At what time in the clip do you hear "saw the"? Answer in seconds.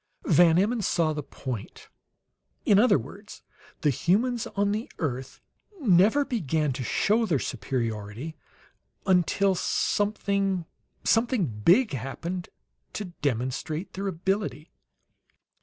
0.81-1.21